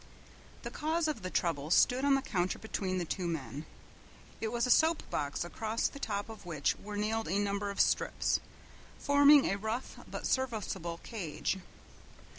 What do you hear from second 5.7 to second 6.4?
the top